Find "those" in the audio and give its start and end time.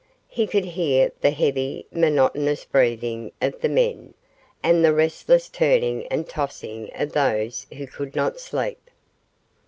7.11-7.67